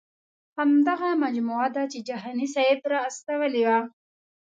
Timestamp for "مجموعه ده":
1.23-1.83